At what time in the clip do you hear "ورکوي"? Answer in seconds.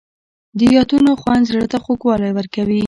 2.33-2.79